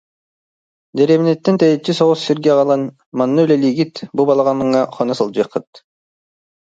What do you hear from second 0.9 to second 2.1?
Дэриэбинэттэн тэйиччи